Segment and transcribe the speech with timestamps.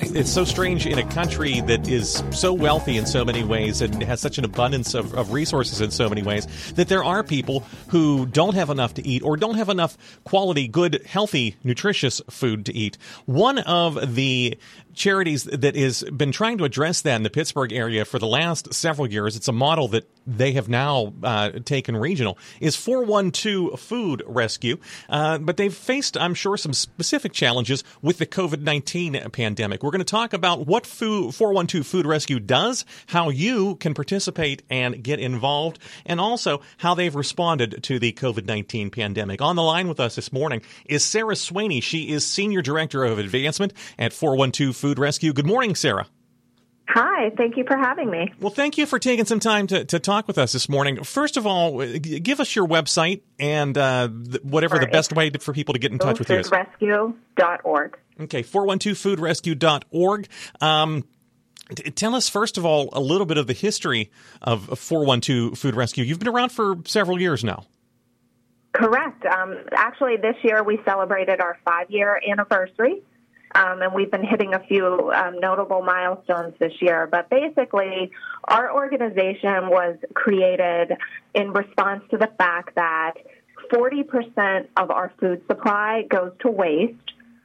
[0.20, 4.02] It's so strange in a country that is so wealthy in so many ways and
[4.02, 7.60] has such an abundance of, of resources in so many ways that there are people
[7.88, 12.66] who don't have enough to eat or don't have enough quality, good, healthy, nutritious food
[12.66, 12.96] to eat.
[13.26, 14.58] One of the
[14.94, 18.72] charities that has been trying to address that in the Pittsburgh area for the last
[18.74, 19.36] several years.
[19.36, 22.38] It's a model that they have now uh, taken regional.
[22.60, 28.26] Is 412 Food Rescue, uh, but they've faced, I'm sure, some specific challenges with the
[28.26, 29.82] COVID 19 pandemic.
[29.82, 34.62] We're going to talk about what food, 412 Food Rescue does, how you can participate
[34.70, 39.40] and get involved, and also how they've responded to the COVID 19 pandemic.
[39.40, 41.82] On the line with us this morning is Sarah Swaney.
[41.82, 45.32] She is Senior Director of Advancement at 412 Food Rescue.
[45.32, 46.06] Good morning, Sarah.
[46.88, 48.32] Hi, thank you for having me.
[48.40, 51.04] Well, thank you for taking some time to, to talk with us this morning.
[51.04, 55.52] First of all, give us your website and uh, whatever the best way to, for
[55.52, 56.50] people to get in touch with you is.
[56.50, 57.96] Foodrescue.org.
[58.22, 60.28] Okay, 412foodrescue.org.
[60.60, 61.04] Um,
[61.94, 64.10] Tell us, first of all, a little bit of the history
[64.42, 66.02] of 412 Food Rescue.
[66.02, 67.64] You've been around for several years now.
[68.72, 69.24] Correct.
[69.26, 73.02] Um, actually, this year we celebrated our five year anniversary.
[73.54, 77.08] Um, and we've been hitting a few um, notable milestones this year.
[77.10, 78.12] But basically,
[78.44, 80.96] our organization was created
[81.34, 83.14] in response to the fact that
[83.72, 86.94] 40% of our food supply goes to waste,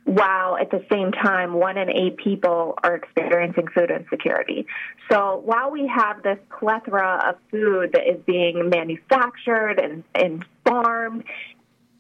[0.06, 4.68] while at the same time, one in eight people are experiencing food insecurity.
[5.12, 11.24] So while we have this plethora of food that is being manufactured and, and farmed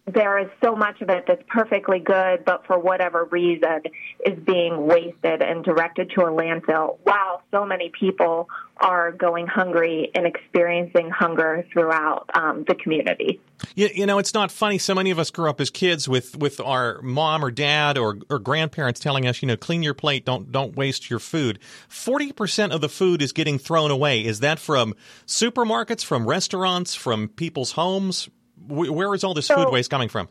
[0.07, 3.81] there is so much of it that's perfectly good, but for whatever reason
[4.23, 10.11] is being wasted and directed to a landfill, while so many people are going hungry
[10.13, 13.39] and experiencing hunger throughout um, the community.
[13.73, 14.77] You, you, know, it's not funny.
[14.77, 18.19] So many of us grew up as kids with, with our mom or dad or,
[18.29, 21.57] or grandparents telling us, you know, clean your plate, don't don't waste your food.
[21.87, 24.23] Forty percent of the food is getting thrown away.
[24.23, 24.93] Is that from
[25.25, 28.29] supermarkets, from restaurants, from people's homes?
[28.67, 30.29] Where is all this so, food waste coming from?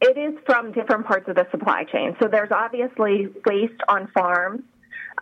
[0.00, 2.16] It is from different parts of the supply chain.
[2.20, 4.62] So there's obviously waste on farms.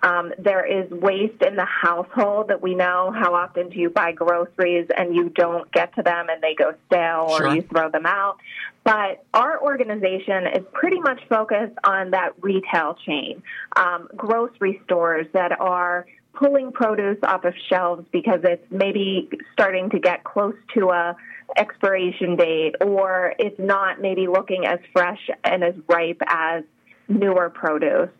[0.02, 3.12] Um, there is waste in the household that we know.
[3.12, 6.74] How often do you buy groceries and you don't get to them and they go
[6.86, 8.36] stale or you throw them out?
[8.84, 13.42] But our organization is pretty much focused on that retail chain,
[13.74, 19.98] um, grocery stores that are pulling produce off of shelves because it's maybe starting to
[19.98, 21.16] get close to a
[21.56, 26.64] expiration date or it's not maybe looking as fresh and as ripe as
[27.08, 28.10] newer produce.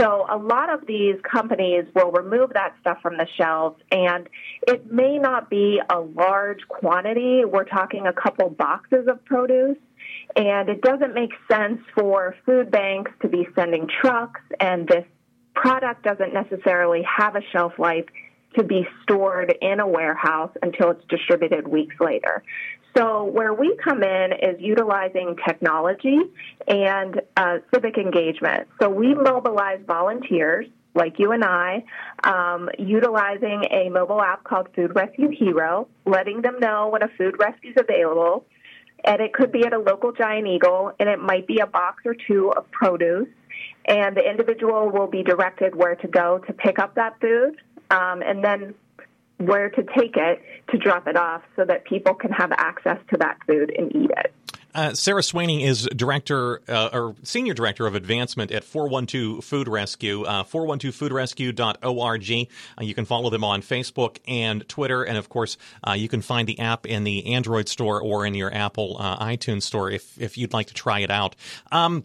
[0.00, 4.28] So a lot of these companies will remove that stuff from the shelves and
[4.66, 7.44] it may not be a large quantity.
[7.44, 9.76] We're talking a couple boxes of produce
[10.36, 15.04] and it doesn't make sense for food banks to be sending trucks and this
[15.54, 18.04] product doesn't necessarily have a shelf life
[18.56, 22.42] to be stored in a warehouse until it's distributed weeks later.
[22.96, 26.18] So, where we come in is utilizing technology
[26.66, 28.66] and uh, civic engagement.
[28.80, 31.84] So, we mobilize volunteers like you and I,
[32.24, 37.36] um, utilizing a mobile app called Food Rescue Hero, letting them know when a food
[37.38, 38.46] rescue is available.
[39.04, 42.02] And it could be at a local Giant Eagle, and it might be a box
[42.04, 43.28] or two of produce.
[43.84, 47.60] And the individual will be directed where to go to pick up that food
[47.90, 48.74] um, and then
[49.38, 53.16] where to take it to drop it off so that people can have access to
[53.18, 54.34] that food and eat it.
[54.74, 60.24] Uh, Sarah Swaney is director uh, or senior director of advancement at 412 Food Rescue,
[60.24, 62.48] uh, 412foodrescue.org.
[62.78, 65.02] Uh, you can follow them on Facebook and Twitter.
[65.02, 68.34] And of course, uh, you can find the app in the Android store or in
[68.34, 71.34] your Apple uh, iTunes store if, if you'd like to try it out.
[71.72, 72.04] Um,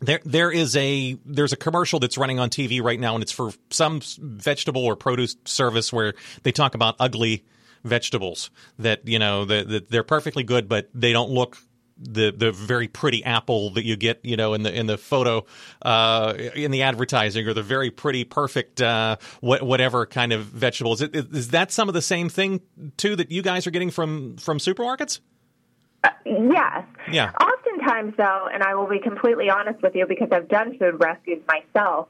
[0.00, 3.32] there, there is a there's a commercial that's running on TV right now, and it's
[3.32, 7.44] for some vegetable or produce service where they talk about ugly
[7.84, 11.58] vegetables that you know that they're perfectly good, but they don't look
[12.00, 15.44] the the very pretty apple that you get, you know, in the in the photo,
[15.82, 21.02] uh, in the advertising, or the very pretty, perfect, uh, what, whatever kind of vegetables.
[21.02, 22.60] Is, is that some of the same thing
[22.96, 25.20] too that you guys are getting from from supermarkets?
[26.02, 26.84] Uh, yes.
[27.12, 27.32] Yeah.
[27.90, 31.42] Oftentimes, though, and I will be completely honest with you because I've done food rescues
[31.48, 32.08] myself,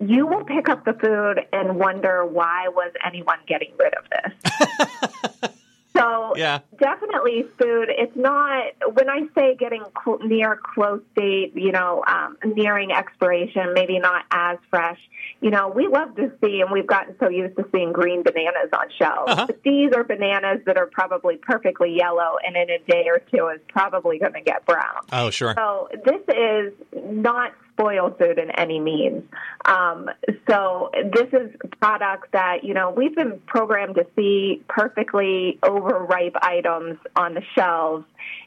[0.00, 5.50] you will pick up the food and wonder why was anyone getting rid of this.
[5.96, 6.60] So yeah.
[6.78, 7.88] definitely food.
[7.88, 8.64] It's not
[8.94, 14.24] when I say getting cl- near close date, you know, um, nearing expiration, maybe not
[14.30, 14.98] as fresh.
[15.40, 18.70] You know, we love to see, and we've gotten so used to seeing green bananas
[18.72, 19.32] on shelves.
[19.32, 19.46] Uh-huh.
[19.46, 23.48] But these are bananas that are probably perfectly yellow, and in a day or two
[23.48, 25.02] is probably going to get brown.
[25.12, 25.54] Oh, sure.
[25.56, 29.22] So this is not spoiled food in any means.
[29.64, 30.10] Um,
[30.48, 36.98] so this is products that you know we've been programmed to see perfectly overripe items
[37.16, 38.04] on the shelves,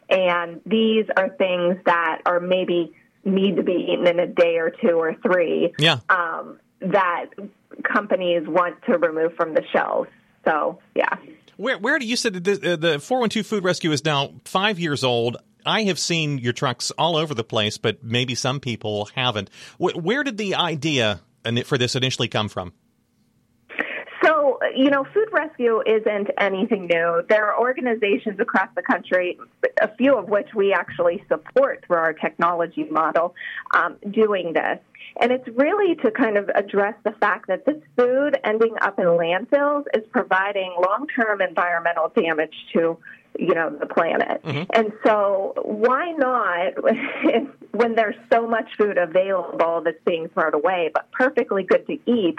[0.10, 2.94] and these are things that are maybe
[3.26, 5.74] need to be eaten in a day or two or three.
[5.78, 6.00] Yeah.
[6.10, 7.28] Um, that
[7.84, 10.10] companies want to remove from the shelves.
[10.46, 11.16] So yeah.
[11.58, 14.80] Where where do you said that the, uh, the 412 Food Rescue is now five
[14.80, 15.38] years old?
[15.65, 19.50] I have seen your trucks all over the place, but maybe some people haven't.
[19.77, 21.21] Where, did the idea
[21.65, 22.74] for this initially come from?
[24.24, 27.24] So, you know, food rescue isn't anything new.
[27.27, 29.38] There are organizations across the country,
[29.81, 33.36] a few of which we actually support through our technology model,
[33.75, 34.80] um, doing this.
[35.19, 39.06] And it's really to kind of address the fact that this food ending up in
[39.06, 42.98] landfills is providing long term environmental damage to
[43.38, 44.64] you know the planet mm-hmm.
[44.74, 46.74] and so why not
[47.72, 52.36] when there's so much food available that's being thrown away but perfectly good to eat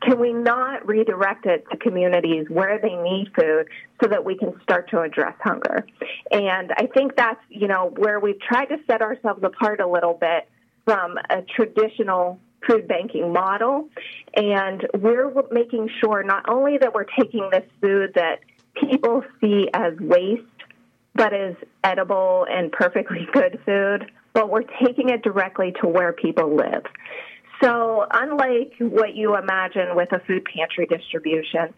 [0.00, 3.66] can we not redirect it to communities where they need food
[4.02, 5.86] so that we can start to address hunger
[6.30, 10.14] and i think that's you know where we've tried to set ourselves apart a little
[10.14, 10.48] bit
[10.84, 13.88] from a traditional food banking model.
[14.34, 18.40] And we're making sure not only that we're taking this food that
[18.80, 20.42] people see as waste,
[21.14, 21.54] but as
[21.84, 26.84] edible and perfectly good food, but we're taking it directly to where people live.
[27.62, 31.74] So, unlike what you imagine with a food pantry distribution,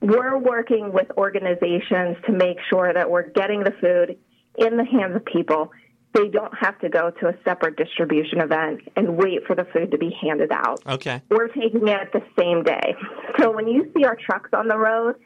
[0.00, 4.16] we're working with organizations to make sure that we're getting the food
[4.56, 5.72] in the hands of people
[6.14, 9.90] they don't have to go to a separate distribution event and wait for the food
[9.90, 10.80] to be handed out.
[10.86, 11.20] Okay.
[11.28, 12.94] We're taking it the same day.
[13.38, 15.16] So when you see our trucks on the road,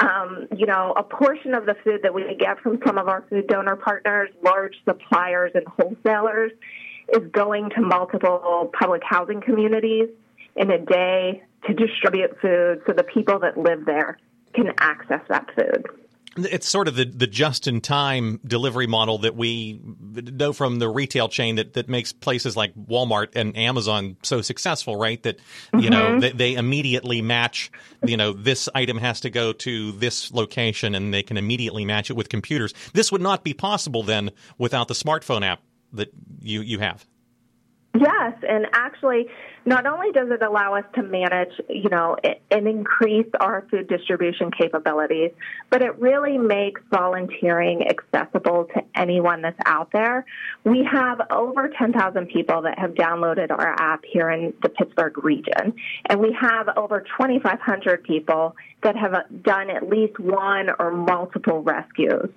[0.00, 3.24] um, you know, a portion of the food that we get from some of our
[3.28, 6.52] food donor partners, large suppliers and wholesalers,
[7.12, 10.08] is going to multiple public housing communities
[10.56, 14.18] in a day to distribute food so the people that live there
[14.54, 15.86] can access that food.
[16.44, 20.88] It's sort of the, the just in time delivery model that we know from the
[20.88, 25.22] retail chain that, that makes places like Walmart and Amazon so successful, right?
[25.22, 25.38] That,
[25.72, 25.90] you mm-hmm.
[25.90, 27.70] know, they, they, immediately match,
[28.04, 32.10] you know, this item has to go to this location and they can immediately match
[32.10, 32.74] it with computers.
[32.92, 35.62] This would not be possible then without the smartphone app
[35.92, 37.06] that you, you have.
[37.94, 39.28] Yes, and actually,
[39.64, 42.16] not only does it allow us to manage, you know,
[42.50, 45.30] and increase our food distribution capabilities,
[45.70, 50.26] but it really makes volunteering accessible to anyone that's out there.
[50.64, 55.74] We have over 10,000 people that have downloaded our app here in the Pittsburgh region,
[56.06, 62.28] and we have over 2,500 people that have done at least one or multiple rescues.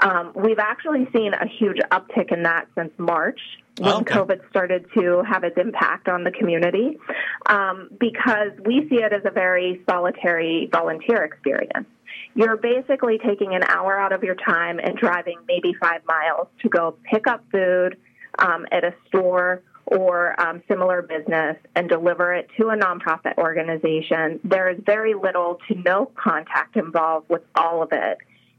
[0.00, 3.40] Um, we've actually seen a huge uptick in that since March
[3.78, 4.14] when okay.
[4.14, 6.98] COVID started to have its impact on the community
[7.46, 11.86] um, because we see it as a very solitary volunteer experience.
[12.34, 16.68] You're basically taking an hour out of your time and driving maybe five miles to
[16.68, 17.96] go pick up food
[18.38, 24.40] um, at a store or um, similar business and deliver it to a nonprofit organization.
[24.42, 28.18] There is very little to no contact involved with all of it.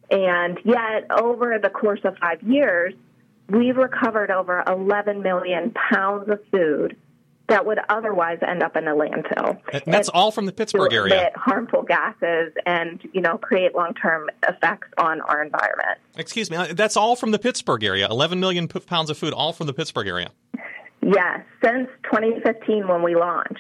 [0.09, 2.93] And yet, over the course of five years,
[3.49, 6.95] we've recovered over 11 million pounds of food
[7.47, 9.57] that would otherwise end up in a landfill.
[9.71, 11.31] And that's all from the Pittsburgh area.
[11.35, 15.99] harmful gases and you know create long term effects on our environment.
[16.17, 18.07] Excuse me, uh, that's all from the Pittsburgh area.
[18.09, 20.29] 11 million pounds of food, all from the Pittsburgh area.
[21.01, 23.59] Yes, since 2015 when we launched.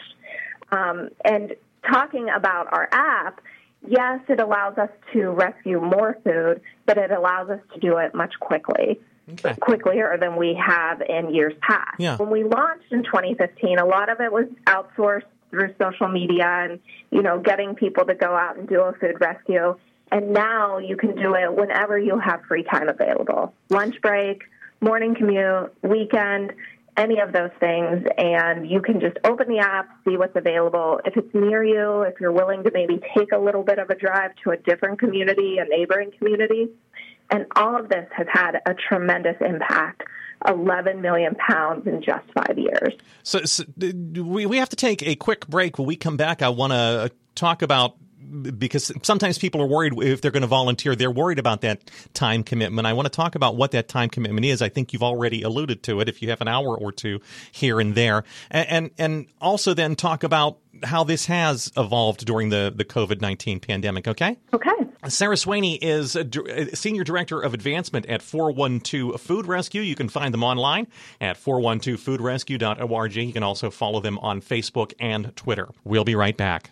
[0.71, 1.55] Um, and
[1.89, 3.39] talking about our app,
[3.85, 8.13] yes, it allows us to rescue more food, but it allows us to do it
[8.13, 8.99] much quickly.
[9.29, 9.55] Okay.
[9.59, 11.99] quicker than we have in years past.
[11.99, 12.15] Yeah.
[12.15, 16.79] When we launched in 2015, a lot of it was outsourced through social media and,
[17.11, 19.75] you know, getting people to go out and do a food rescue.
[20.13, 23.53] And now you can do it whenever you have free time available.
[23.69, 24.43] Lunch break,
[24.79, 26.53] morning commute, weekend,
[26.97, 28.05] any of those things.
[28.17, 30.99] And you can just open the app, see what's available.
[31.05, 33.95] If it's near you, if you're willing to maybe take a little bit of a
[33.95, 36.69] drive to a different community, a neighboring community.
[37.29, 40.03] And all of this has had a tremendous impact
[40.47, 42.93] 11 million pounds in just five years.
[43.23, 43.87] So, so, uh,
[44.23, 45.77] we, we have to take a quick break.
[45.77, 47.95] When we come back, I want to talk about
[48.57, 50.95] because sometimes people are worried if they're going to volunteer.
[50.95, 52.87] They're worried about that time commitment.
[52.87, 54.61] I want to talk about what that time commitment is.
[54.61, 56.09] I think you've already alluded to it.
[56.09, 57.21] If you have an hour or two
[57.51, 62.49] here and there, and and, and also then talk about how this has evolved during
[62.49, 64.07] the the COVID nineteen pandemic.
[64.07, 64.37] Okay.
[64.53, 64.71] Okay.
[65.07, 69.81] Sarah Swaney is a Senior Director of Advancement at 412 Food Rescue.
[69.81, 70.87] You can find them online
[71.21, 73.15] at 412foodrescue.org.
[73.15, 75.69] You can also follow them on Facebook and Twitter.
[75.83, 76.71] We'll be right back.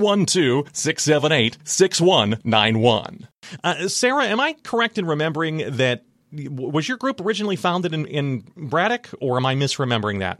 [0.01, 3.27] 412 678 6191.
[3.63, 8.43] Uh, Sarah, am I correct in remembering that was your group originally founded in, in
[8.55, 10.39] Braddock, or am I misremembering that?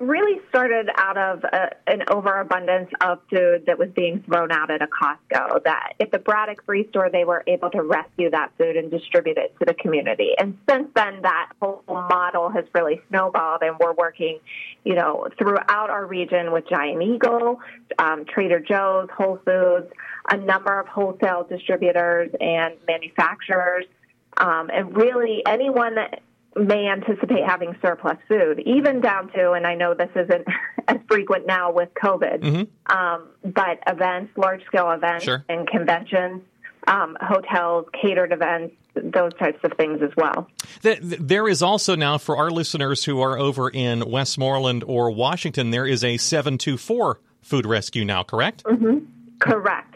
[0.00, 4.80] Really started out of a, an overabundance of food that was being thrown out at
[4.80, 5.64] a Costco.
[5.64, 9.38] That at the Braddock Free Store, they were able to rescue that food and distribute
[9.38, 10.34] it to the community.
[10.38, 14.38] And since then, that whole model has really snowballed, and we're working,
[14.84, 17.60] you know, throughout our region with Giant Eagle,
[17.98, 19.92] um, Trader Joe's, Whole Foods,
[20.30, 23.86] a number of wholesale distributors and manufacturers.
[24.36, 26.20] Um, and really anyone that
[26.56, 30.46] may anticipate having surplus food, even down to, and I know this isn't
[30.88, 32.96] as frequent now with COVID, mm-hmm.
[32.96, 35.44] um, but events, large scale events sure.
[35.48, 36.42] and conventions,
[36.86, 40.48] um, hotels, catered events, those types of things as well.
[40.82, 45.86] There is also now, for our listeners who are over in Westmoreland or Washington, there
[45.86, 48.64] is a 724 food rescue now, correct?
[48.64, 49.04] Mm-hmm.
[49.38, 49.94] Correct.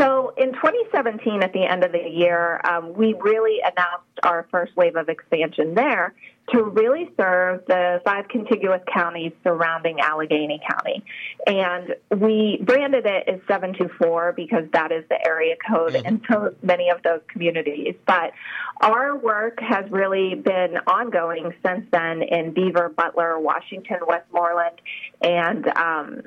[0.00, 4.74] So in 2017, at the end of the year, um, we really announced our first
[4.74, 6.14] wave of expansion there
[6.54, 11.04] to really serve the five contiguous counties surrounding Allegheny County.
[11.46, 16.06] And we branded it as 724 because that is the area code mm-hmm.
[16.06, 17.94] in so many of those communities.
[18.06, 18.32] But
[18.80, 24.80] our work has really been ongoing since then in Beaver, Butler, Washington, Westmoreland,
[25.20, 26.22] and um,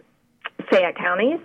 [0.70, 1.40] Fayette counties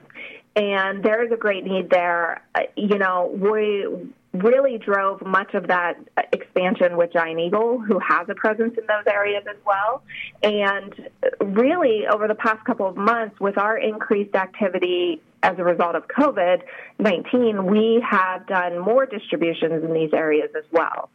[0.59, 2.43] and there is a great need there.
[2.53, 3.87] Uh, you know, we
[4.33, 5.95] really drove much of that
[6.33, 10.03] expansion with Giant Eagle, who has a presence in those areas as well.
[10.43, 11.09] And
[11.41, 16.09] really, over the past couple of months, with our increased activity as a result of
[16.09, 16.63] COVID
[16.99, 21.09] 19, we have done more distributions in these areas as well.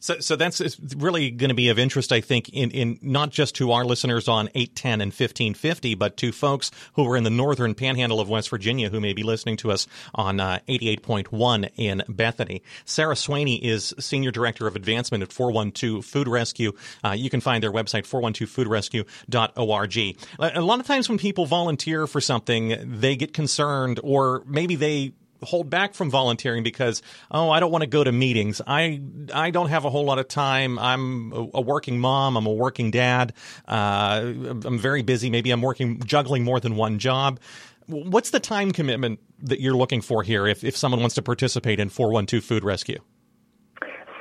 [0.00, 0.60] So, so that's
[0.96, 4.28] really going to be of interest, I think, in, in not just to our listeners
[4.28, 8.50] on 810 and 1550, but to folks who are in the northern panhandle of West
[8.50, 12.62] Virginia who may be listening to us on uh, 88.1 in Bethany.
[12.84, 16.72] Sarah Swaney is Senior Director of Advancement at 412 Food Rescue.
[17.04, 20.16] Uh, you can find their website, 412foodrescue.org.
[20.38, 25.12] A lot of times when people volunteer for something, they get concerned or maybe they
[25.42, 28.60] hold back from volunteering because oh I don't want to go to meetings.
[28.66, 29.00] I
[29.32, 30.78] I don't have a whole lot of time.
[30.78, 32.36] I'm a, working mom.
[32.36, 33.34] I'm a working dad.
[33.66, 34.32] Uh,
[34.64, 35.30] I'm very busy.
[35.30, 37.40] Maybe I'm working juggling more than one job.
[37.86, 41.80] What's the time commitment that you're looking for here if, if someone wants to participate
[41.80, 42.98] in 412 Food Rescue?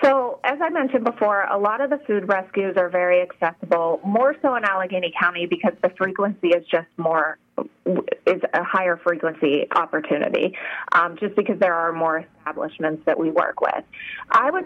[0.01, 4.36] So as I mentioned before, a lot of the food rescues are very accessible, more
[4.41, 7.38] so in Allegheny County because the frequency is just more
[7.85, 10.55] is a higher frequency opportunity,
[10.91, 13.83] um, just because there are more establishments that we work with.
[14.29, 14.65] I would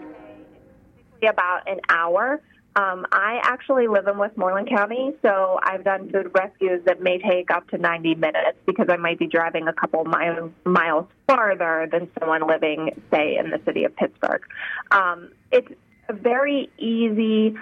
[1.20, 2.40] say about an hour.
[2.74, 7.50] Um, I actually live in Westmoreland County, so I've done food rescues that may take
[7.50, 12.10] up to 90 minutes because I might be driving a couple miles, miles farther than
[12.18, 14.42] someone living, say, in the city of Pittsburgh.
[14.90, 15.68] Um, it's
[16.08, 17.56] a very easy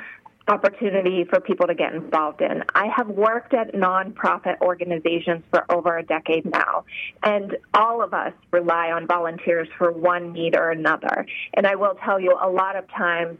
[0.49, 2.65] opportunity for people to get involved in.
[2.75, 6.85] I have worked at nonprofit organizations for over a decade now,
[7.23, 11.27] and all of us rely on volunteers for one need or another.
[11.55, 13.39] And I will tell you, a lot of times,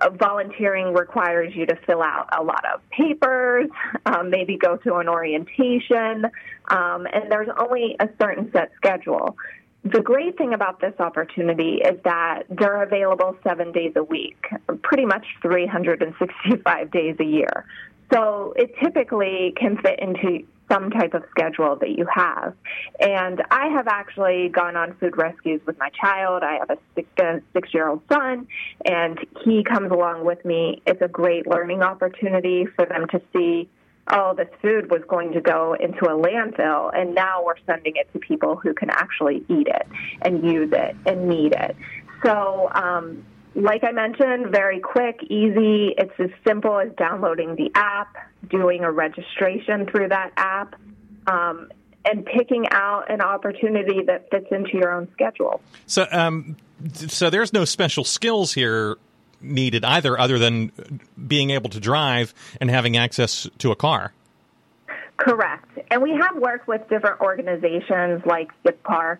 [0.00, 3.68] uh, volunteering requires you to fill out a lot of papers,
[4.06, 6.24] um, maybe go to an orientation,
[6.68, 9.36] um, and there's only a certain set schedule.
[9.84, 14.38] The great thing about this opportunity is that they're available seven days a week,
[14.82, 17.66] pretty much 365 days a year.
[18.12, 22.54] So it typically can fit into some type of schedule that you have.
[22.98, 26.42] And I have actually gone on food rescues with my child.
[26.42, 28.46] I have a six, a six year old son,
[28.86, 30.80] and he comes along with me.
[30.86, 33.68] It's a great learning opportunity for them to see
[34.08, 38.12] oh, this food was going to go into a landfill, and now we're sending it
[38.12, 39.86] to people who can actually eat it
[40.22, 41.76] and use it and need it.
[42.24, 45.94] So, um, like I mentioned, very quick, easy.
[45.96, 48.16] It's as simple as downloading the app,
[48.48, 50.74] doing a registration through that app,
[51.26, 51.70] um,
[52.04, 55.62] and picking out an opportunity that fits into your own schedule.
[55.86, 56.56] So, um,
[56.92, 58.96] so there's no special skills here
[59.44, 60.72] needed either, other than
[61.26, 64.12] being able to drive and having access to a car.
[65.16, 65.78] Correct.
[65.90, 69.18] And we have worked with different organizations like Zipcar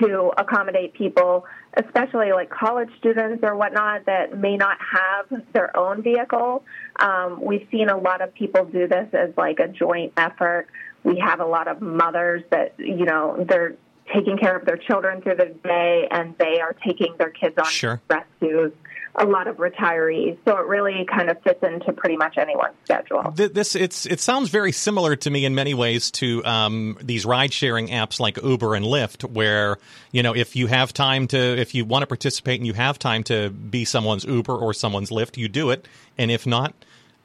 [0.00, 6.02] to accommodate people, especially like college students or whatnot, that may not have their own
[6.02, 6.64] vehicle.
[6.98, 10.66] Um, we've seen a lot of people do this as like a joint effort.
[11.04, 13.76] We have a lot of mothers that, you know, they're
[14.12, 17.66] taking care of their children through the day and they are taking their kids on
[17.66, 18.00] sure.
[18.08, 18.72] rescues
[19.18, 20.36] a lot of retirees.
[20.44, 23.32] So it really kind of fits into pretty much anyone's schedule.
[23.34, 27.52] This it's it sounds very similar to me in many ways to um, these ride
[27.52, 29.78] sharing apps like Uber and Lyft, where
[30.12, 32.98] you know if you have time to if you want to participate and you have
[32.98, 36.74] time to be someone's Uber or someone's Lyft, you do it, and if not.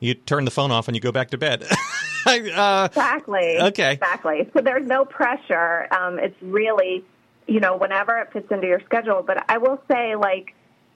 [0.02, 1.64] You turn the phone off and you go back to bed.
[2.26, 3.60] uh, exactly.
[3.60, 3.94] Okay.
[3.94, 4.50] Exactly.
[4.52, 5.88] So there's no pressure.
[5.94, 7.06] Um, it's really,
[7.48, 9.24] you know, whenever it fits into your schedule.
[9.26, 10.56] But I will say, like,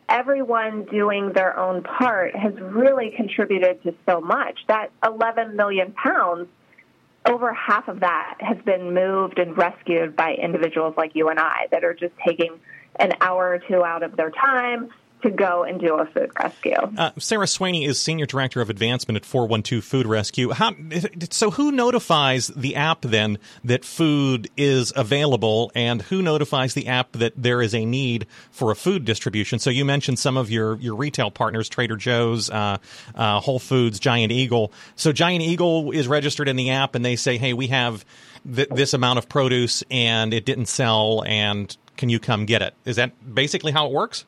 [0.10, 4.58] everyone doing their own part has really contributed to so much.
[4.68, 6.48] That 11 million pounds,
[7.28, 11.68] over half of that has been moved and rescued by individuals like you and I
[11.70, 12.60] that are just taking
[12.96, 14.90] an hour or two out of their time
[15.26, 16.76] to go and do a food rescue.
[16.98, 20.52] Uh, Sarah Swaney is Senior Director of Advancement at 412 Food Rescue.
[20.52, 20.74] How,
[21.32, 27.14] so, who notifies the app then that food is available, and who notifies the app
[27.14, 29.58] that there is a need for a food distribution?
[29.58, 32.78] So, you mentioned some of your, your retail partners, Trader Joe's, uh,
[33.16, 34.72] uh, Whole Foods, Giant Eagle.
[34.96, 38.06] So, Giant Eagle is registered in the app, and they say, hey, we have
[38.54, 42.76] th- this amount of produce, and it didn't sell, and can you come get it?
[42.86, 44.26] Is that basically how it works?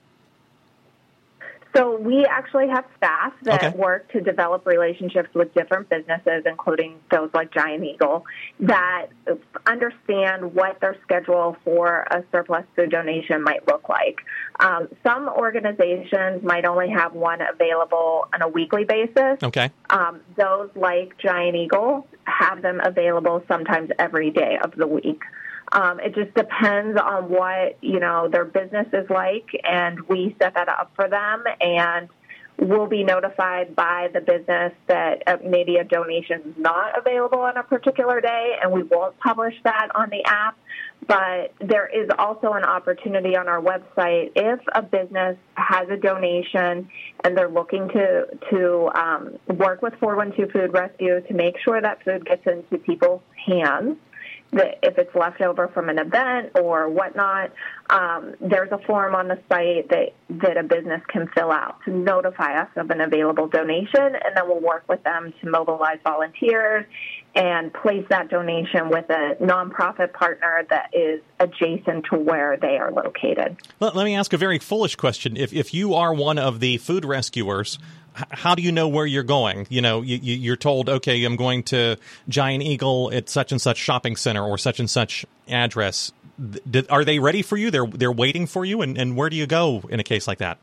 [1.77, 3.77] So we actually have staff that okay.
[3.77, 8.25] work to develop relationships with different businesses, including those like Giant Eagle,
[8.61, 9.07] that
[9.65, 14.19] understand what their schedule for a surplus food donation might look like.
[14.59, 19.37] Um, some organizations might only have one available on a weekly basis.
[19.43, 19.69] Okay.
[19.89, 25.21] Um, those like Giant Eagle have them available sometimes every day of the week.
[25.71, 30.53] Um, it just depends on what you know their business is like, and we set
[30.55, 31.43] that up for them.
[31.59, 32.09] And
[32.57, 37.57] we'll be notified by the business that uh, maybe a donation is not available on
[37.57, 40.57] a particular day, and we won't publish that on the app.
[41.07, 46.89] But there is also an opportunity on our website if a business has a donation
[47.23, 52.03] and they're looking to to um, work with 412 Food Rescue to make sure that
[52.03, 53.97] food gets into people's hands
[54.51, 57.51] if it's left over from an event or whatnot,
[57.89, 61.91] um, there's a form on the site that, that a business can fill out to
[61.91, 66.85] notify us of an available donation, and then we'll work with them to mobilize volunteers
[67.35, 72.91] and place that donation with a nonprofit partner that is adjacent to where they are
[72.91, 73.57] located.
[73.79, 75.37] Let, let me ask a very foolish question.
[75.37, 77.77] If, if you are one of the food rescuers,
[78.29, 79.67] how do you know where you're going?
[79.69, 83.77] You know, you, you're told, okay, I'm going to Giant Eagle at such and such
[83.77, 86.11] shopping center or such and such address.
[86.89, 87.71] Are they ready for you?
[87.71, 90.37] They're they're waiting for you, and, and where do you go in a case like
[90.37, 90.59] that?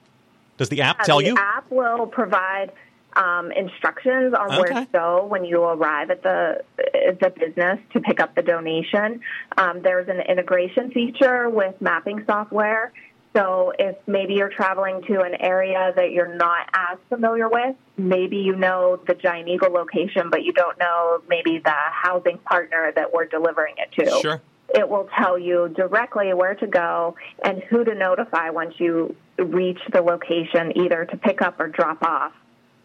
[0.56, 1.34] Does the app tell the you?
[1.34, 2.70] The app will provide
[3.16, 4.58] um, instructions on okay.
[4.58, 9.20] where to go when you arrive at the the business to pick up the donation.
[9.56, 12.92] Um, there's an integration feature with mapping software
[13.34, 18.36] so if maybe you're traveling to an area that you're not as familiar with, maybe
[18.36, 23.12] you know the Giant Eagle location, but you don't know maybe the housing partner that
[23.12, 24.20] we're delivering it to.
[24.20, 24.42] Sure.
[24.72, 29.80] It will tell you directly where to go and who to notify once you reach
[29.92, 32.32] the location, either to pick up or drop off,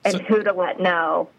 [0.03, 1.29] and so, who to let know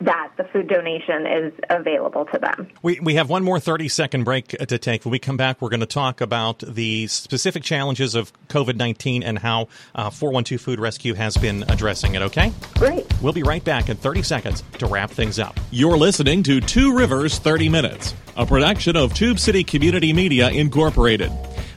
[0.00, 2.68] that the food donation is available to them.
[2.82, 5.04] We, we have one more 30 second break to take.
[5.04, 9.22] When we come back, we're going to talk about the specific challenges of COVID 19
[9.22, 12.52] and how uh, 412 Food Rescue has been addressing it, okay?
[12.76, 13.06] Great.
[13.20, 15.58] We'll be right back in 30 seconds to wrap things up.
[15.70, 21.30] You're listening to Two Rivers 30 Minutes, a production of Tube City Community Media Incorporated.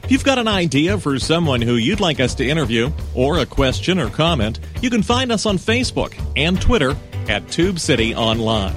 [0.04, 3.46] If you've got an idea for someone who you'd like us to interview, or a
[3.46, 6.94] question or comment, you can find us on Facebook and Twitter
[7.28, 8.74] at Tube City Online.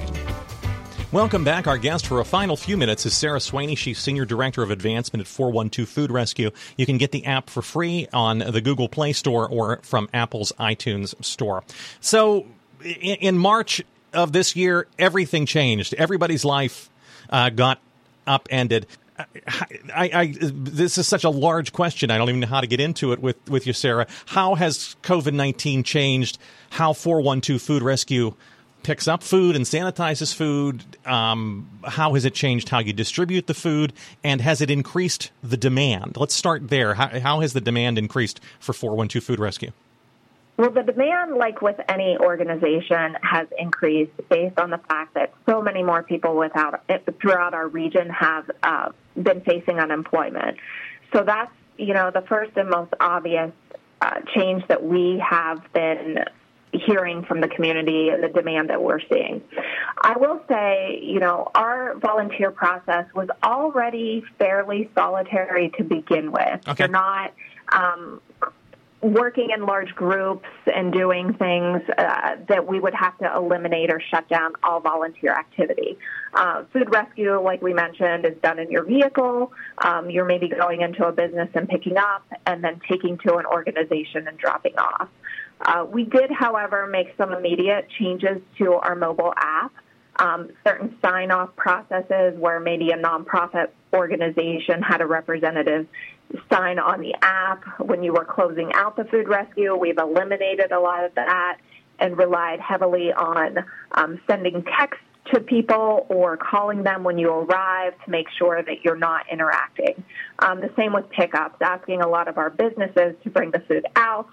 [1.10, 1.66] Welcome back.
[1.66, 3.76] Our guest for a final few minutes is Sarah Swaney.
[3.78, 6.50] She's Senior Director of Advancement at 412 Food Rescue.
[6.76, 10.52] You can get the app for free on the Google Play Store or from Apple's
[10.60, 11.64] iTunes Store.
[12.00, 12.46] So,
[12.84, 13.82] in March
[14.12, 15.94] of this year, everything changed.
[15.94, 16.90] Everybody's life
[17.30, 17.80] uh, got
[18.26, 18.86] upended.
[19.18, 19.24] I,
[19.94, 22.10] I, I, this is such a large question.
[22.10, 24.06] I don't even know how to get into it with, with you, Sarah.
[24.26, 26.38] How has COVID 19 changed
[26.70, 28.34] how 412 Food Rescue
[28.82, 30.84] picks up food and sanitizes food?
[31.06, 33.92] Um, how has it changed how you distribute the food?
[34.24, 36.16] And has it increased the demand?
[36.16, 36.94] Let's start there.
[36.94, 39.72] How, how has the demand increased for 412 Food Rescue?
[40.56, 45.62] Well, the demand, like with any organization, has increased based on the fact that so
[45.62, 46.82] many more people without
[47.20, 50.56] throughout our region have uh, been facing unemployment.
[51.12, 53.52] So that's you know the first and most obvious
[54.00, 56.24] uh, change that we have been
[56.72, 59.42] hearing from the community and the demand that we're seeing.
[60.00, 66.68] I will say, you know, our volunteer process was already fairly solitary to begin with.
[66.68, 66.84] Okay.
[66.84, 67.32] We're not
[67.72, 68.20] um,
[69.00, 74.00] working in large groups and doing things uh, that we would have to eliminate or
[74.00, 75.98] shut down all volunteer activity.
[76.34, 79.52] Uh, food rescue, like we mentioned, is done in your vehicle.
[79.78, 83.46] Um, you're maybe going into a business and picking up and then taking to an
[83.46, 85.08] organization and dropping off.
[85.60, 89.72] Uh, we did, however, make some immediate changes to our mobile app.
[90.16, 95.86] Um, certain sign off processes where maybe a nonprofit organization had a representative
[96.50, 99.74] sign on the app when you were closing out the food rescue.
[99.76, 101.58] We've eliminated a lot of that
[102.00, 103.58] and relied heavily on
[103.92, 105.00] um, sending text
[105.32, 110.02] to people or calling them when you arrive to make sure that you're not interacting.
[110.38, 113.86] Um, the same with pickups, asking a lot of our businesses to bring the food
[113.96, 114.28] out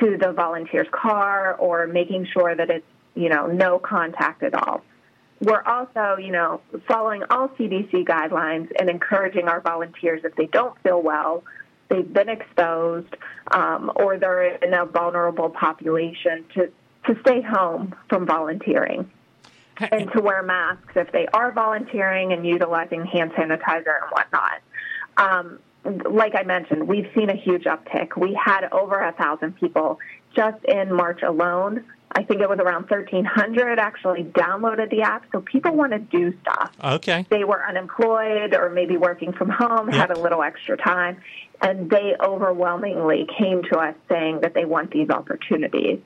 [0.00, 4.82] to the volunteer's car or making sure that it's, you know, no contact at all.
[5.40, 10.80] We're also, you know, following all CDC guidelines and encouraging our volunteers if they don't
[10.82, 11.42] feel well,
[11.88, 13.14] they've been exposed,
[13.50, 16.70] um, or they're in a vulnerable population to,
[17.06, 19.10] to stay home from volunteering
[19.78, 24.60] and to wear masks if they are volunteering and utilizing hand sanitizer and whatnot.
[25.16, 28.16] Um, like I mentioned, we've seen a huge uptick.
[28.16, 29.98] We had over a thousand people
[30.34, 31.84] just in March alone.
[32.14, 35.24] I think it was around 1,300 actually downloaded the app.
[35.32, 36.70] So people want to do stuff.
[36.82, 37.26] Okay.
[37.30, 39.94] They were unemployed or maybe working from home, Yep.
[39.96, 41.16] had a little extra time,
[41.62, 46.00] and they overwhelmingly came to us saying that they want these opportunities.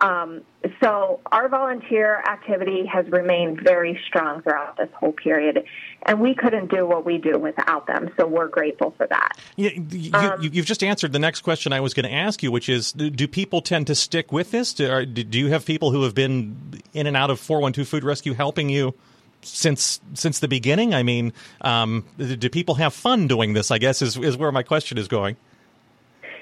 [0.00, 0.42] Um,
[0.80, 5.64] so our volunteer activity has remained very strong throughout this whole period,
[6.04, 8.10] and we couldn't do what we do without them.
[8.18, 9.38] So we're grateful for that.
[9.56, 12.42] You, you, Um, you, you've just answered the next question I was going to ask
[12.42, 14.74] you, which is do, people tend to stick with this?
[14.74, 18.34] Do, do you have people who have been in and out of 412 Food Rescue
[18.34, 18.94] helping you
[19.42, 20.94] since since the beginning?
[20.94, 23.70] I mean, um, do people have fun doing this?
[23.70, 25.36] I guess is, is where my question is going.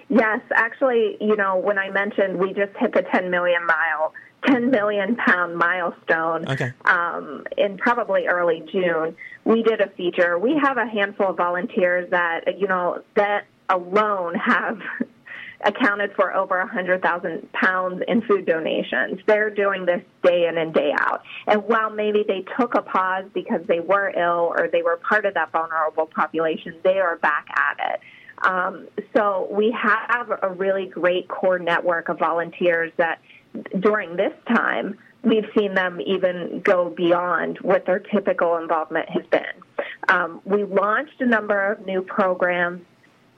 [0.08, 4.12] Yes, actually, you know, when I mentioned we just hit the 10 million mile,
[4.46, 6.72] 10 million pound milestone Okay.
[6.84, 10.38] um, in probably early June, we did a feature.
[10.38, 14.80] We have a handful of volunteers that, you know, that alone have
[15.64, 19.20] accounted for over 100,000 pounds in food donations.
[19.26, 21.22] They're doing this day in and day out.
[21.46, 25.24] And while maybe they took a pause because they were ill or they were part
[25.24, 28.00] of that vulnerable population, they are back at it.
[28.42, 33.20] Um, so we have a really great core network of volunteers that
[33.81, 39.87] during this time, we've seen them even go beyond what their typical involvement has been.
[40.09, 42.83] Um, we launched a number of new programs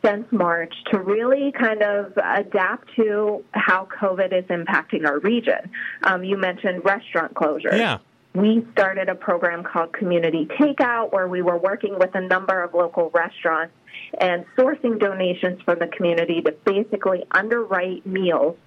[0.05, 5.71] since March to really kind of adapt to how COVID is impacting our region.
[6.03, 7.79] Um, you mentioned restaurant closures.
[7.79, 7.99] Yeah.
[8.37, 12.75] We started a program called Community Takeout where we were working with a number of
[12.75, 13.72] local restaurants
[14.20, 18.59] and sourcing donations from the community to basically underwrite meals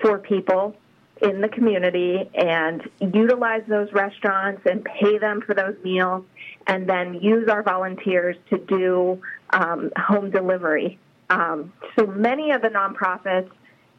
[0.00, 0.76] for people
[1.20, 6.24] in the community and utilize those restaurants and pay them for those meals
[6.68, 11.00] and then use our volunteers to do um, home delivery.
[11.30, 13.50] Um, so many of the nonprofits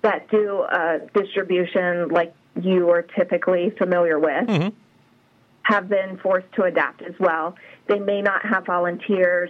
[0.04, 4.72] that do uh, distribution like you are typically familiar with
[5.68, 7.56] have been forced to adapt as well.
[7.88, 9.50] They may not have volunteers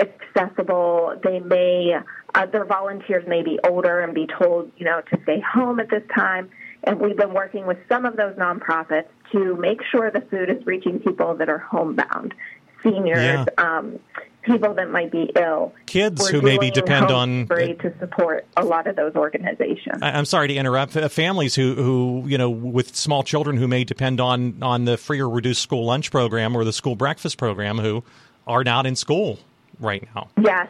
[0.00, 1.20] accessible.
[1.22, 1.94] They may,
[2.34, 5.90] uh, their volunteers may be older and be told, you know, to stay home at
[5.90, 6.48] this time.
[6.84, 10.64] And we've been working with some of those nonprofits to make sure the food is
[10.64, 12.32] reaching people that are homebound,
[12.82, 13.44] seniors, Yeah.
[13.58, 13.98] um,
[14.48, 15.72] people that might be ill.
[15.86, 20.02] Kids We're who maybe depend on Free to support a lot of those organizations.
[20.02, 20.92] I- I'm sorry to interrupt.
[20.92, 25.20] Families who, who you know, with small children who may depend on on the free
[25.20, 28.02] or reduced school lunch program or the school breakfast program, who
[28.46, 29.38] are not in school
[29.80, 30.28] right now.
[30.42, 30.68] Yes,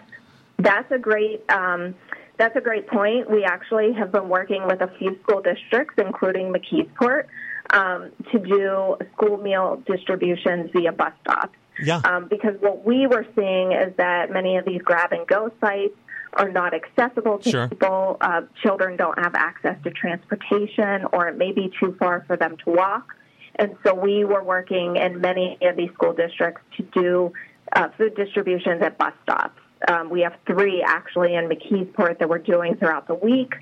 [0.58, 1.42] that's a great.
[1.50, 1.94] Um,
[2.36, 3.28] that's a great point.
[3.30, 7.24] We actually have been working with a few school districts, including McKeesport,
[7.70, 11.56] um, to do school meal distributions via bus stops.
[11.82, 12.00] Yeah.
[12.04, 15.94] Um, because what we were seeing is that many of these grab and go sites
[16.34, 17.68] are not accessible to Sure.
[17.68, 18.16] people.
[18.20, 22.56] Uh, children don't have access to transportation, or it may be too far for them
[22.64, 23.14] to walk.
[23.56, 27.32] And so we were working in many of these school districts to do
[27.72, 29.60] uh, food distributions at bus stops.
[29.88, 33.54] Um, we have three actually in McKeesport that we're doing throughout the week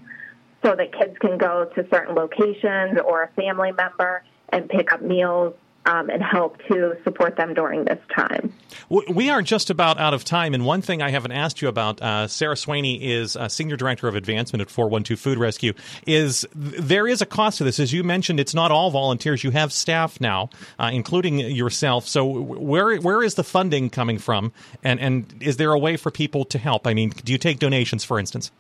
[0.65, 5.03] so that kids can go to certain locations or a family member and pick up
[5.03, 5.55] meals
[5.87, 8.53] um, and help to support them during this time.
[8.89, 12.03] We are just about out of time, and one thing I haven't asked you about,
[12.03, 15.73] uh, Sarah Swaney is uh, Senior Director of Advancement at 412 Food Rescue,
[16.07, 17.81] is there is a cost to this.
[17.81, 19.45] As you mentioned, it's not all volunteers.
[19.45, 22.07] You have staff now, uh, including yourself.
[22.07, 26.11] So where where is the funding coming from, and, and is there a way for
[26.11, 26.87] people to help?
[26.87, 28.51] I mean, do you take donations, for instance?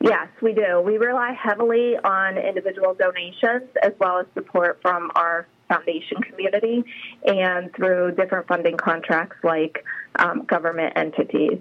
[0.00, 0.80] Yes, we do.
[0.80, 6.84] We rely heavily on individual donations as well as support from our foundation community
[7.24, 9.84] and through different funding contracts like
[10.16, 11.58] um, government entities.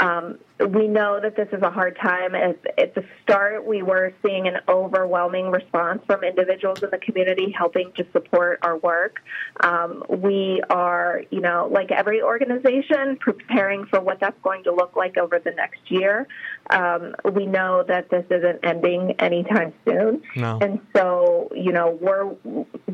[0.00, 2.34] Um, we know that this is a hard time.
[2.34, 7.54] At, at the start, we were seeing an overwhelming response from individuals in the community
[7.56, 9.20] helping to support our work.
[9.60, 14.96] Um, we are, you know, like every organization, preparing for what that's going to look
[14.96, 16.26] like over the next year.
[16.70, 20.22] Um, we know that this isn't ending anytime soon.
[20.34, 20.58] No.
[20.60, 22.34] And so, you know, we're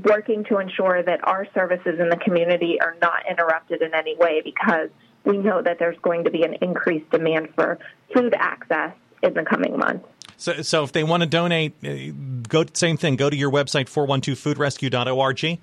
[0.04, 4.40] working to ensure that our services in the community are not interrupted in any way
[4.42, 4.88] because
[5.24, 7.78] we know that there's going to be an increased demand for
[8.14, 10.06] food access in the coming months.
[10.36, 12.12] So, so if they want to donate, uh,
[12.48, 13.16] go same thing.
[13.16, 15.58] Go to your website 412foodrescue.org.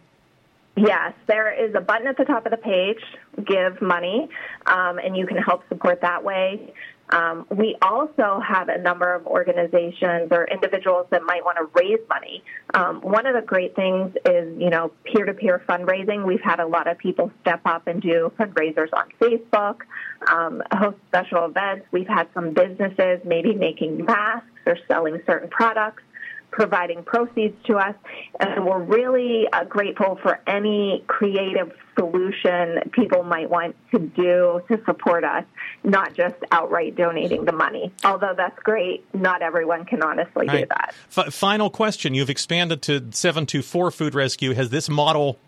[0.78, 3.02] Yes, there is a button at the top of the page,
[3.46, 4.30] give money,
[4.66, 6.74] um, and you can help support that way.
[7.12, 12.00] Um, we also have a number of organizations or individuals that might want to raise
[12.08, 12.42] money.
[12.74, 16.26] Um, one of the great things is, you know, peer-to-peer fundraising.
[16.26, 19.82] We've had a lot of people step up and do fundraisers on Facebook,
[20.28, 21.86] um, host special events.
[21.92, 26.04] We've had some businesses maybe making masks or selling certain products
[26.52, 27.96] providing proceeds to us.
[28.40, 34.82] And we're really uh, grateful for any creative solution people might want to do to
[34.86, 35.44] support us,
[35.84, 37.92] not just outright donating the money.
[38.04, 40.96] Although that's great, not everyone can honestly do that.
[41.16, 44.54] F- final question: You've expanded to 724 Food Rescue.
[44.54, 45.40] Has this model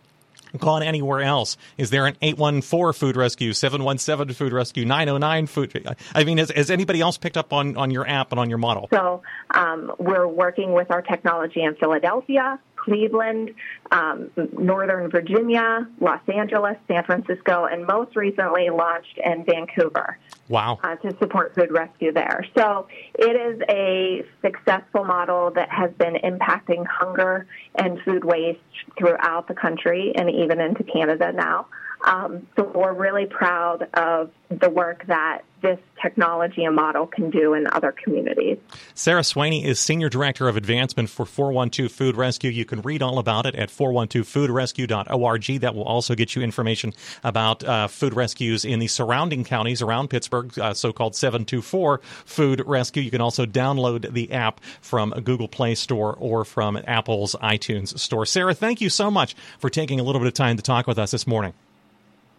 [0.58, 1.58] gone anywhere else?
[1.78, 5.96] Is there an 814 Food Rescue, 717 Food Rescue, 909 Food?
[6.13, 8.60] I mean, has, has anybody else picked up on, on your app and on your
[8.60, 8.88] model?
[8.92, 13.52] So um, we're working with our technology in Philadelphia, Cleveland,
[13.91, 20.17] um, Northern Virginia, Los Angeles, San Francisco, and most recently launched in Vancouver.
[20.50, 20.78] Wow.
[20.84, 22.46] uh, to support food rescue there.
[22.56, 28.60] So it is a successful model that has been impacting hunger and food waste
[28.98, 31.67] throughout the country and even into Canada now.
[32.04, 37.54] Um, so we're really proud of the work that this technology and model can do
[37.54, 38.58] in other communities.
[38.94, 42.52] Sarah Swaney is Senior Director of Advancement for 412 Food Rescue.
[42.52, 45.62] You can read all about it at 412foodrescue.org.
[45.62, 50.10] That will also get you information about uh, food rescues in the surrounding counties around
[50.10, 53.02] Pittsburgh, uh, so called 724 Food Rescue.
[53.02, 58.26] You can also download the app from Google Play Store or from Apple's iTunes Store.
[58.26, 61.00] Sarah, thank you so much for taking a little bit of time to talk with
[61.00, 61.54] us this morning.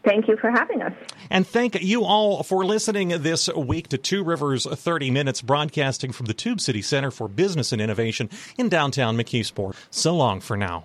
[0.05, 0.93] Thank you for having us.
[1.31, 6.27] And thank you all for listening this week to Two Rivers 30 Minutes, broadcasting from
[6.27, 9.75] the Tube City Center for Business and Innovation in downtown McKeesport.
[9.91, 10.85] So long for now.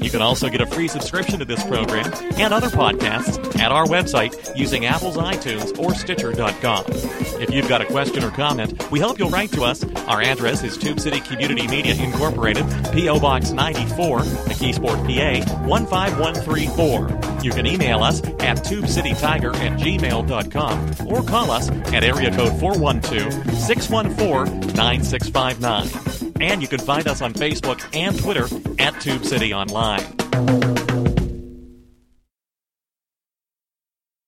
[0.00, 3.86] You can also get a free subscription to this program and other podcasts at our
[3.86, 6.84] website using Apple's iTunes or Stitcher.com.
[7.40, 9.84] If you've got a question or comment, we hope you'll write to us.
[10.06, 13.20] Our address is Tube City Community Media Incorporated, P.O.
[13.20, 17.23] Box 94, McKeesport, PA 15134.
[17.44, 23.54] You can email us at tubecitytiger at gmail.com or call us at area code 412
[23.58, 26.32] 614 9659.
[26.40, 28.46] And you can find us on Facebook and Twitter
[28.78, 30.83] at Tube City Online.